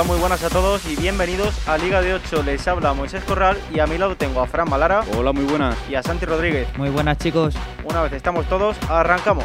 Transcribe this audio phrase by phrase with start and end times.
[0.00, 2.42] Hola, muy buenas a todos y bienvenidos a Liga de 8.
[2.42, 5.04] Les habla Moisés Corral y a mi lado tengo a Fran Malara.
[5.14, 5.76] Hola, muy buenas.
[5.90, 6.68] Y a Santi Rodríguez.
[6.78, 7.54] Muy buenas, chicos.
[7.84, 9.44] Una vez estamos todos, arrancamos.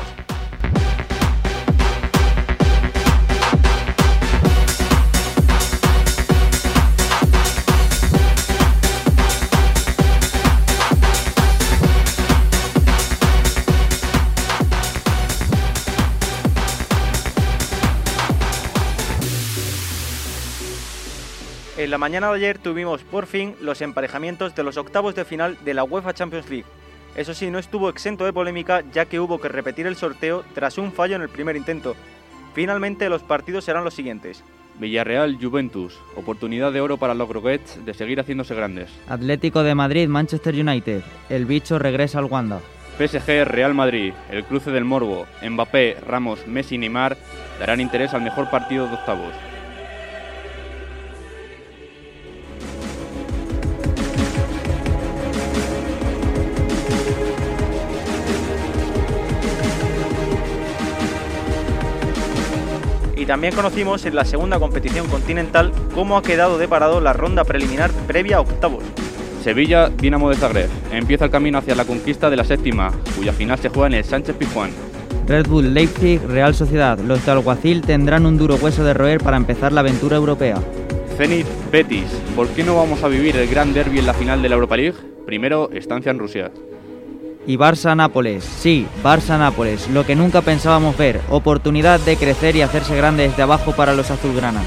[21.78, 25.58] En la mañana de ayer tuvimos por fin los emparejamientos de los octavos de final
[25.66, 26.66] de la UEFA Champions League.
[27.18, 30.78] Eso sí, no estuvo exento de polémica ya que hubo que repetir el sorteo tras
[30.78, 31.98] un fallo en el primer intento.
[32.54, 34.42] Finalmente los partidos serán los siguientes.
[34.80, 36.00] Villarreal, Juventus.
[36.16, 38.90] Oportunidad de oro para los Groguets de seguir haciéndose grandes.
[39.10, 41.02] Atlético de Madrid, Manchester United.
[41.30, 42.62] El bicho regresa al Wanda.
[42.98, 44.14] PSG, Real Madrid.
[44.32, 45.26] El cruce del Morbo.
[45.46, 47.18] Mbappé, Ramos, Messi y Neymar
[47.60, 49.34] darán interés al mejor partido de octavos.
[63.26, 67.44] Y también conocimos en la segunda competición continental cómo ha quedado de parado la ronda
[67.44, 68.84] preliminar previa a octavos.
[69.44, 70.70] Sevilla, Dinamo de Zagreb.
[70.92, 74.04] Empieza el camino hacia la conquista de la séptima, cuya final se juega en el
[74.04, 74.70] Sánchez Pizjuán.
[75.26, 77.00] Red Bull, Leipzig, Real Sociedad.
[77.00, 80.62] Los de Alguacil tendrán un duro hueso de roer para empezar la aventura europea.
[81.18, 82.06] Zenit, Betis.
[82.36, 84.78] ¿Por qué no vamos a vivir el gran derby en la final de la Europa
[84.78, 85.00] League?
[85.26, 86.52] Primero, estancia en Rusia.
[87.48, 93.28] Y Barça-Nápoles, sí, Barça-Nápoles, lo que nunca pensábamos ver, oportunidad de crecer y hacerse grande
[93.28, 94.66] desde abajo para los azulgranas.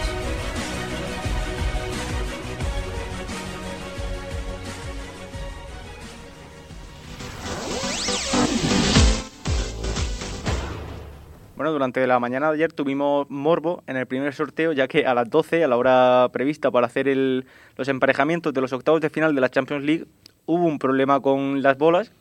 [11.57, 15.15] Bueno, durante la mañana de ayer tuvimos morbo en el primer sorteo, ya que a
[15.15, 19.11] las 12, a la hora prevista para hacer el- los emparejamientos de los octavos de
[19.11, 20.07] final de la Champions League,
[20.47, 22.13] hubo un problema con las bolas,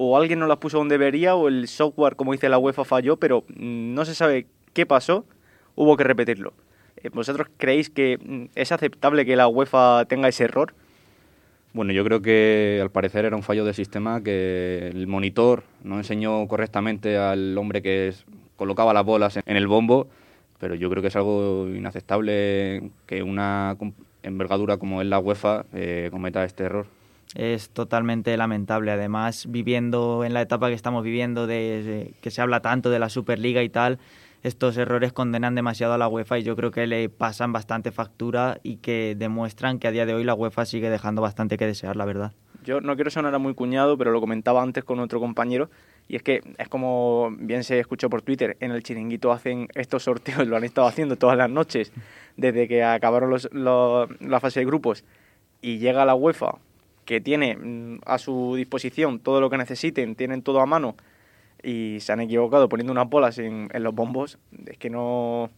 [0.00, 3.16] o alguien no las puso donde debería, o el software, como dice la UEFA, falló,
[3.16, 5.24] pero mm, no se sabe qué pasó,
[5.74, 6.52] hubo que repetirlo.
[7.02, 10.72] Eh, ¿Vosotros creéis que mm, es aceptable que la UEFA tenga ese error?
[11.72, 15.96] Bueno, yo creo que al parecer era un fallo del sistema que el monitor no
[15.98, 18.12] enseñó correctamente al hombre que
[18.56, 20.06] colocaba las bolas en- el bombo,
[20.60, 23.76] pero yo creo que es algo inaceptable que una
[24.22, 26.86] envergadura como es la UEFA eh, cometa este error.
[27.34, 28.90] Es totalmente lamentable.
[28.90, 32.98] Además, viviendo en la etapa que estamos viviendo, de, de- que se habla tanto de
[32.98, 33.98] la Superliga y tal,
[34.42, 38.58] estos errores condenan demasiado a la UEFA y yo creo que le pasan bastante factura
[38.62, 41.96] y que demuestran que a día de hoy la UEFA sigue dejando bastante que desear,
[41.96, 42.32] la verdad.
[42.64, 45.70] Yo no quiero sonar a muy cuñado, pero lo comentaba antes con otro compañero,
[46.06, 50.04] y es que es como bien se escuchó por Twitter, en el chiringuito hacen estos
[50.04, 51.92] sorteos, lo han estado haciendo todas las noches,
[52.36, 55.04] desde que acabaron los, los- la fase de grupos,
[55.62, 56.56] y llega la UEFA,
[57.08, 60.94] que tiene mm, a su disposición todo lo que necesiten, tienen todo a mano,
[61.62, 64.36] y se han equivocado poniendo unas bolas en, en los bombos,
[64.66, 65.48] es que no,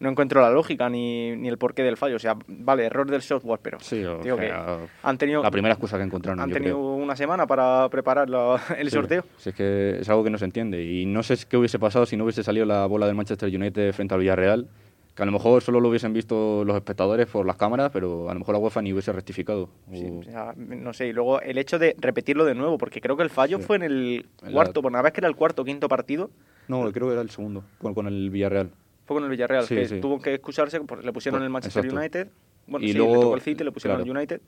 [0.00, 2.16] no encuentro la lógica ni, ni el porqué del fallo.
[2.16, 5.50] O sea, vale, error del software, pero Sí, o digo sea, que han tenido la
[5.52, 6.40] primera excusa que encontraron.
[6.40, 6.94] han tenido creo.
[6.94, 9.24] una semana para preparar la- el Sí, sorteo.
[9.38, 10.82] Si es que es algo que no se entiende.
[10.84, 13.92] Y no sé qué hubiese pasado si no hubiese salido la bola del Manchester United
[13.92, 14.66] frente al Villarreal.
[15.16, 18.34] Que a lo mejor solo lo hubiesen visto los espectadores por las cámaras, pero a
[18.34, 19.70] lo mejor la UEFA ni hubiese rectificado.
[19.90, 23.16] Sí, O- sea, no sé, y luego el hecho de repetirlo de nuevo, porque creo
[23.16, 23.64] que el fallo Sí.
[23.64, 25.88] fue en el En la- cuarto, por una vez que era el cuarto o quinto
[25.88, 26.30] partido,
[26.68, 28.70] No, creo que era el segundo, con, con el Villarreal.
[29.06, 31.84] fue con el Villarreal, Sí, que tuvo que excusarse, porque le pusieron Pues, el Manchester
[31.86, 31.98] exacto.
[32.00, 32.28] United,
[32.66, 34.10] bueno, Y sí, luego- le tocó el City, le pusieron claro.
[34.10, 34.40] el United,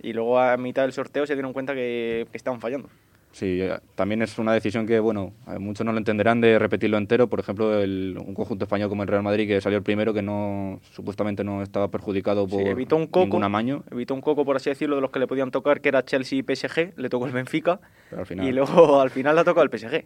[0.00, 2.88] y luego a mitad del sorteo se dieron cuenta que, que estaban fallando.
[3.32, 6.98] Sí, eh, también es una decisión que, bueno, eh, muchos no lo entenderán de repetirlo
[6.98, 7.28] entero.
[7.28, 10.20] Por ejemplo, el- un conjunto español como el Real Madrid, que salió el primero, que
[10.20, 13.84] no supuestamente no estaba perjudicado Sí, por evitó un coco, ningún amaño.
[13.90, 16.38] evitó un coco, por así decirlo, de los que le podían tocar, que era Chelsea
[16.38, 17.80] y PSG, le tocó el Benfica,
[18.10, 18.66] Pero al final, y luego
[19.00, 20.04] al final le ha tocado el PSG.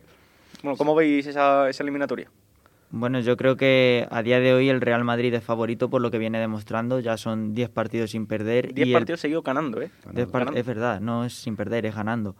[0.62, 2.30] Bueno, ¿cómo veis esa, esa eliminatoria?
[2.90, 6.12] Bueno, yo creo que a día de hoy el Real Madrid es favorito por lo
[6.12, 7.00] que viene demostrando.
[7.00, 8.72] Ya son 10 partidos sin perder.
[8.72, 9.90] 10 y el- partidos seguidos ganando, ¿eh?
[10.14, 10.60] 10 par- Ganando.
[10.60, 12.36] Es verdad, no es sin perder, es ganando.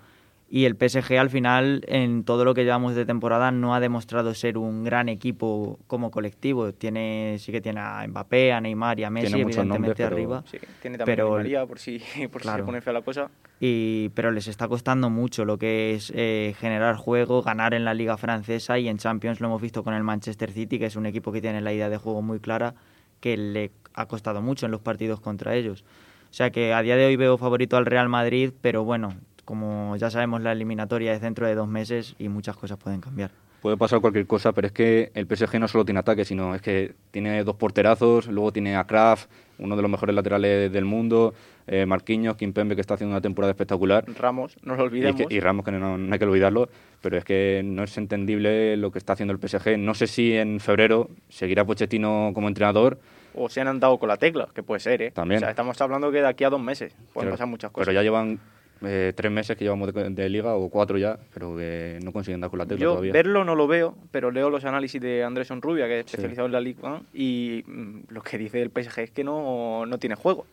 [0.49, 4.33] Y el PSG al final, en todo lo que llevamos de temporada, no ha demostrado
[4.33, 6.73] ser un gran equipo como colectivo.
[6.73, 10.07] Tiene, sí que tiene a Mbappé, a Neymar y a Messi, Tiene muchos evidentemente nombres,
[10.07, 10.45] pero- arriba.
[10.49, 11.99] Sí, tiene también Pero a María, por si,
[12.31, 12.65] por si se Claro.
[12.65, 13.29] pone fea la cosa.
[13.59, 17.95] Y, pero les está costando mucho lo que es eh, generar juego, ganar en la
[17.95, 21.07] liga francesa y en Champions lo hemos visto con el Manchester City, que es un
[21.07, 22.75] equipo que tiene la idea de juego muy clara,
[23.19, 25.85] que le ha costado mucho en los partidos contra ellos.
[26.31, 29.15] O sea que a día de hoy veo favorito al Real Madrid, pero bueno,
[29.47, 33.31] como ya sabemos la eliminatoria es dentro de dos meses y muchas cosas pueden cambiar.
[33.63, 36.61] puede pasar cualquier cosa, pero es que el PSG no solo tiene ataque, sino es
[36.61, 41.33] que tiene dos porterazos, luego tiene a Kraft, uno de los mejores laterales del mundo,
[41.69, 44.05] eh, Marquinhos, Kimpembe, que está haciendo una temporada espectacular.
[44.19, 45.23] Ramos, no lo olvidemos.
[45.31, 46.69] Y, Ramos, que no, hay que olvidarlo,
[47.01, 49.79] pero es que no es entendible lo que está haciendo el PSG.
[49.79, 52.99] No sé si en febrero seguirá Pochettino como entrenador.
[53.33, 55.11] O se han andado con la tecla, que puede ser, ¿eh?
[55.13, 55.39] También.
[55.39, 57.87] O sea, estamos hablando que de aquí a dos meses pueden pasar muchas cosas.
[57.87, 58.41] Pero ya llevan
[58.83, 62.51] eh, tres meses que llevamos de, liga, o cuatro ya, pero que no consiguen dar
[62.51, 63.13] con la tecla Yo todavía.
[63.13, 66.53] verlo no lo veo, pero leo los análisis de Andrés Rubia, que es especializado en
[66.53, 70.47] la Liga, y mm, lo que dice el PSG es que no, no tiene juego.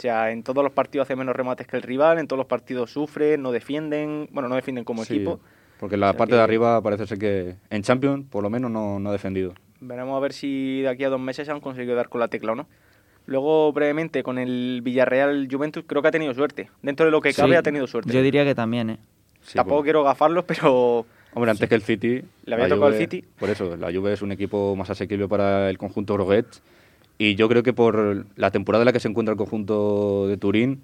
[0.00, 2.90] sea, en todos los partidos hace menos remates que el rival, en todos los partidos
[2.90, 5.40] sufre, no defienden, bueno, no defienden como equipo.
[5.78, 9.10] Porque la parte de arriba parece ser que en Champions, por lo menos, no, no
[9.10, 9.54] ha defendido.
[9.80, 12.52] Veremos a ver si de aquí a dos meses han conseguido dar con la tecla
[12.52, 12.66] o no.
[13.30, 16.68] Luego, brevemente, con el Villarreal Juventus, creo que ha tenido suerte.
[16.82, 18.12] Dentro de lo que cabe, ha tenido suerte.
[18.12, 18.98] Yo diría que también, ¿eh?
[19.54, 19.84] Tampoco pues.
[19.84, 21.06] quiero gafarlos, pero.
[21.32, 22.24] Hombre, antes que el City.
[22.44, 23.24] Le había tocado el City.
[23.38, 26.44] Por eso, la Juve es un equipo más asequible para el conjunto Groguet.
[27.18, 30.36] Y yo creo que por la temporada en la que se encuentra el conjunto de
[30.36, 30.82] Turín,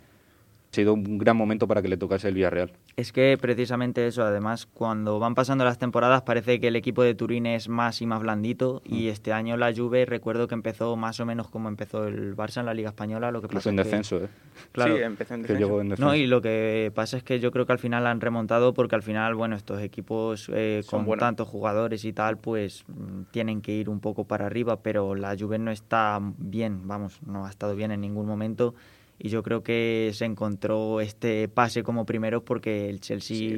[0.71, 2.73] sido un gran momento para que le tocase el Villarreal.
[2.97, 7.15] Es que precisamente eso, además, cuando van pasando las temporadas parece que el equipo de
[7.15, 9.09] Turín es más y más blandito y mm.
[9.09, 12.67] este año la Juve recuerdo que empezó más o menos como empezó el Barça en
[12.67, 14.29] la Liga Española, lo que pasa en descenso, ¿eh?
[14.73, 15.97] Claro, sí, empezó en descenso.
[15.99, 18.95] No, y lo que pasa es que yo creo que al final han remontado porque
[18.95, 23.73] al final, bueno, estos equipos eh, con tantos jugadores y tal, pues mm, tienen que
[23.73, 27.75] ir un poco para arriba, pero la Juve no está bien, vamos, no ha estado
[27.75, 28.75] bien en ningún momento
[29.19, 33.57] y yo creo que se encontró este pase como primero porque el Chelsea,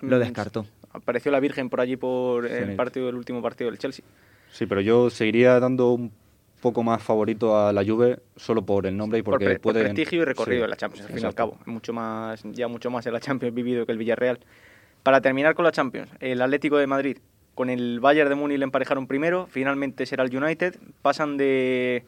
[0.00, 0.66] lo descartó.
[0.92, 4.04] Apareció la Virgen por allí por el partido el último partido del Chelsea.
[4.50, 6.12] Sí, pero yo seguiría dando un
[6.60, 10.24] poco más favorito a la Juve solo por el nombre y porque puede prestigio y
[10.24, 13.12] recorrido en la Champions al fin y al cabo mucho más ya mucho más en
[13.12, 14.40] la Champions vivido que el Villarreal
[15.04, 17.18] para terminar con la Champions el Atlético de Madrid
[17.54, 22.04] con el Bayern de Múnich le emparejaron primero finalmente será el United pasan de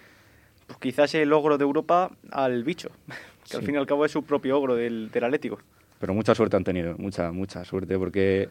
[0.78, 2.90] quizás el logro de Europa al bicho,
[3.50, 5.58] que al fin y al cabo es su propio ogro del, Atlético.
[5.99, 8.49] Pero mucha suerte han tenido, mucha, mucha suerte, porque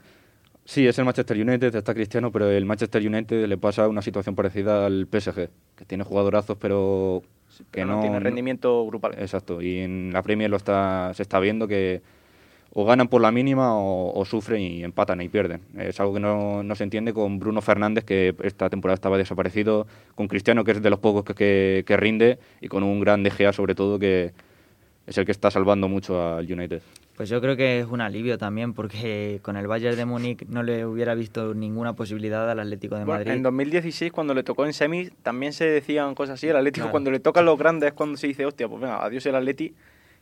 [0.66, 4.36] sí, es el Manchester United, está Cristiano, pero el Manchester United le pasa una situación
[4.36, 7.24] parecida al PSG, que tiene jugadorazos, pero
[7.72, 9.16] que no, tiene rendimiento grupal.
[9.18, 12.02] Exacto, y en la Premier lo está, se está viendo que
[12.74, 15.62] o ganan por la mínima o, sufren y empatan y pierden.
[15.78, 19.88] Es algo que no, no, se entiende con Bruno Fernández, que esta temporada estaba desaparecido,
[20.16, 23.32] con Cristiano, que es de los pocos que, que, rinde, y con un gran De
[23.32, 24.34] Gea, sobre todo, que
[25.08, 26.82] es el que está salvando mucho al United.
[27.18, 30.64] Pues yo creo que es un alivio también, porque con el Bayern de Múnich no
[30.64, 33.32] le hubiera visto ninguna posibilidad al Atlético de Madrid.
[33.32, 36.48] en 2016, cuando le tocó en semis, también se decían cosas así.
[36.48, 39.26] El Atlético, cuando le tocan los grandes, es cuando se dice, hostia, pues venga, adiós
[39.26, 39.74] el Atleti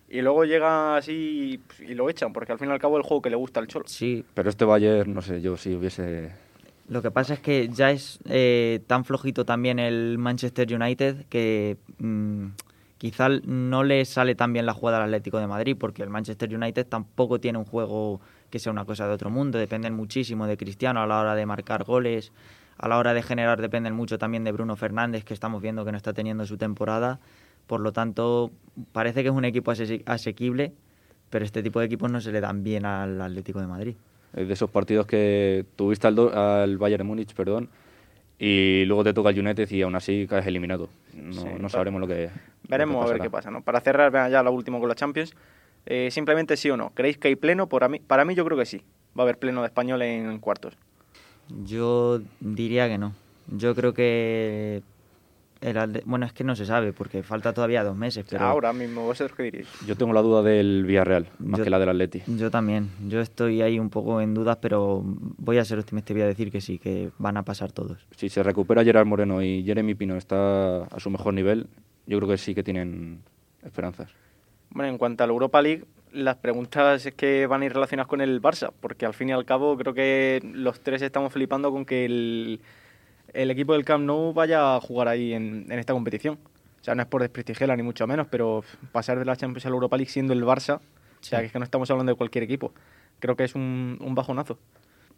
[0.10, 3.08] y luego llega así y lo echan, porque al fin y al cabo es el
[3.08, 3.86] juego que le gusta al Cholo.
[3.88, 4.24] Sí.
[4.34, 6.32] Pero este Bayern, no sé, yo si hubiese...
[6.88, 11.76] Lo que pasa es que ya es eh, tan flojito también el Manchester United que
[11.98, 12.46] mm,
[12.98, 16.56] quizá no le sale tan bien la jugada al Atlético de Madrid, porque el Manchester
[16.56, 20.56] United tampoco tiene un juego que sea una cosa de otro mundo, dependen muchísimo de
[20.56, 22.32] Cristiano a la hora de marcar goles,
[22.78, 25.92] a la hora de generar dependen mucho también de Bruno Fernández, que estamos viendo que
[25.92, 27.20] no está teniendo su temporada.
[27.68, 28.52] Por lo tanto,
[28.92, 29.72] parece que es un equipo
[30.06, 30.74] asequible,
[31.30, 33.96] pero este tipo de equipos no se le dan bien al Atlético de Madrid.
[34.34, 37.70] Es de esos partidos que tuviste al, al Bayern de Múnich, perdón,
[38.40, 40.90] y luego te toca el United y aún así caes eliminado.
[41.14, 42.30] No, sabremos lo que.
[42.70, 43.50] Veremos a ver qué pasa.
[43.50, 43.62] ¿no?
[43.62, 45.34] Para cerrar ya lo último con la Champions,
[45.86, 46.92] eh, simplemente sí o no.
[46.92, 47.68] ¿Creéis que hay pleno?
[47.68, 48.84] Para mí, para mí yo creo que sí.
[49.18, 50.78] Va a haber pleno de español en cuartos.
[51.66, 53.14] Yo diría que no.
[53.48, 54.84] Yo creo que
[56.06, 58.26] bueno, es que no se sabe porque falta todavía dos meses.
[58.30, 59.68] Pero Ahora mismo, ¿vosotros qué diréis?
[59.86, 62.24] Yo tengo la duda del Villarreal, más que la del Atleti.
[62.28, 62.90] Yo también.
[63.08, 66.28] Yo estoy ahí un poco en dudas, pero voy a ser optimista y voy a
[66.28, 68.06] decir que sí, que van a pasar todos.
[68.16, 71.68] Si se recupera Gerard Moreno y Jeremy Pino está a su mejor nivel,
[72.06, 73.22] yo creo que sí que tienen
[73.64, 74.12] esperanzas.
[74.70, 78.08] Bueno, en cuanto a la Europa League, las preguntas es que van a ir relacionadas
[78.08, 81.72] con el Barça, porque al fin y al cabo creo que los tres estamos flipando
[81.72, 82.62] con que el
[83.38, 86.40] el equipo del Camp Nou vaya a jugar ahí en, esta competición.
[86.82, 89.70] O sea, no es por desprestigiarla ni mucho menos, pero pasar de la Champions a
[89.70, 92.18] la Europa League siendo el Barça, o sea, que es que no estamos hablando de
[92.18, 92.74] cualquier equipo.
[93.20, 94.58] Creo que es un, bajonazo.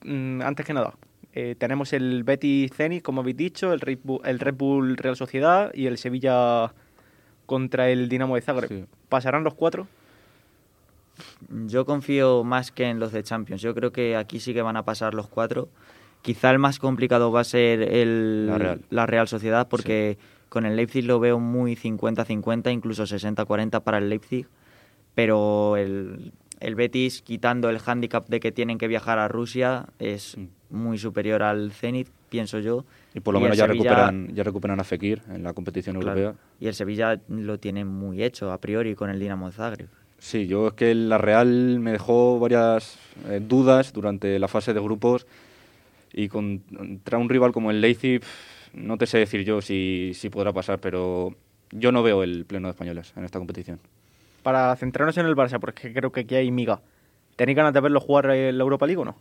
[0.03, 0.93] Mm, antes que nada,
[1.33, 5.15] eh, tenemos el Betis Zenit, como habéis dicho, el Red, Bull, el Red Bull Real
[5.15, 6.73] Sociedad y el Sevilla
[7.45, 8.87] contra el Dinamo de Zagreb.
[9.07, 9.87] ¿Pasarán los cuatro?
[11.67, 13.61] Yo confío más que en los de Champions.
[13.61, 15.69] Yo creo que aquí sí que van a pasar los cuatro.
[16.21, 18.47] Quizá el más complicado va a ser el,
[18.89, 19.27] la, Real.
[19.27, 20.17] Sociedad porque
[20.49, 24.45] con el Leipzig lo veo muy 50-50, incluso 60-40 para el Leipzig,
[25.15, 30.37] pero el, el, Betis, quitando el hándicap de que tienen que viajar a Rusia, es
[30.69, 32.85] muy superior al Zenit, pienso yo.
[33.13, 35.99] Y por lo Y menos ya Sevilla- recuperan, ya recuperan a Fekir en la competición
[35.99, 36.19] Claro.
[36.19, 36.41] europea.
[36.59, 39.87] Y el Sevilla lo tiene muy hecho a priori con el Dinamo Zagreb.
[40.17, 42.97] Sí, yo es que la Real me dejó varias
[43.29, 45.25] eh, dudas durante la fase de grupos
[46.13, 48.21] y con- contra un rival como el Leipzig
[48.73, 51.35] no te sé decir yo si, si podrá pasar, pero
[51.71, 53.79] yo no veo el pleno de españoles en esta competición.
[54.43, 56.81] Para centrarnos en el Barça, porque creo que aquí hay miga.
[57.35, 59.15] ¿Tenéis ganas de verlo jugar en la Europa League o no?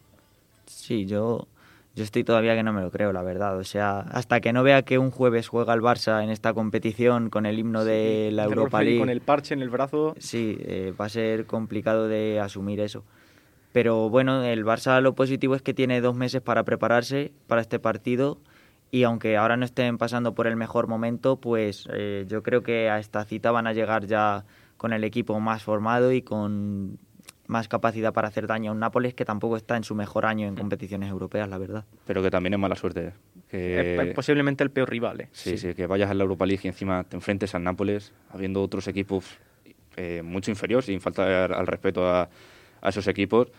[0.66, 1.46] Sí, yo,
[1.94, 3.56] yo estoy todavía que no me lo creo, la verdad.
[3.58, 7.30] O sea, hasta que no vea que un jueves juega el Barça en esta competición
[7.30, 8.98] con el himno de la Europa League.
[8.98, 10.14] Con el parche en el brazo.
[10.18, 13.04] Sí, eh, va a ser complicado de asumir eso.
[13.78, 17.78] Pero bueno, el Barça lo positivo es que tiene dos meses para prepararse para este
[17.78, 18.40] partido
[18.90, 22.90] y aunque ahora no estén pasando por el mejor momento, pues eh, yo creo que
[22.90, 24.44] a esta cita van a llegar ya
[24.78, 26.98] con el equipo más formado y con
[27.46, 30.48] más capacidad para hacer daño a un Nápoles que tampoco está en su mejor año
[30.48, 31.84] en competiciones europeas, la verdad.
[32.04, 33.12] Pero que también es mala suerte.
[33.48, 35.20] Que, Es, es posiblemente el peor rival.
[35.20, 35.28] ¿eh?
[35.30, 38.60] sí, sí, que vayas a la Europa League y encima te enfrentes al Nápoles, habiendo
[38.60, 39.38] otros equipos
[39.96, 42.28] eh, mucho inferiores, sin faltar al respeto a,
[42.80, 43.52] a esos equipos.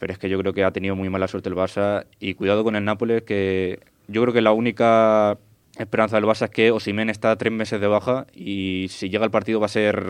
[0.00, 2.06] Pero es que yo creo que ha tenido muy mala suerte el Barça.
[2.18, 3.78] Y cuidado con el Nápoles, que
[4.08, 5.38] yo creo que la única
[5.78, 9.30] esperanza del Barça es que Osimhen está tres meses de baja y si llega el
[9.30, 10.02] partido va a ser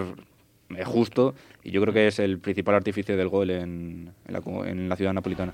[0.71, 1.35] eh, justo.
[1.65, 5.53] Y yo creo que es el principal artífice del gol en la ciudad napolitana.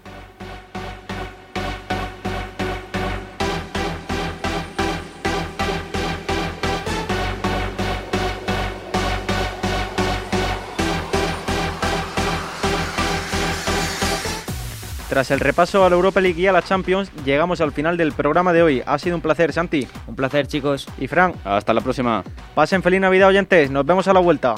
[15.17, 18.13] Tras el repaso a la Europa League y a la Champions, llegamos al final del
[18.13, 18.83] programa de hoy.
[18.85, 19.89] Ha sido un placer, Santi.
[20.07, 20.87] Un placer, chicos.
[20.99, 22.23] Y Fran, Hasta la próxima.
[22.55, 23.71] pasen feliz Navidad, oyentes.
[23.71, 24.57] Nos vemos a la vuelta.